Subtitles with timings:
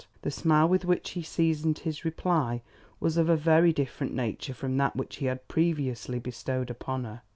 [0.23, 2.63] The smile with which he seasoned his reply
[2.99, 7.21] was of a very different nature from that which he had previously bestowed upon her.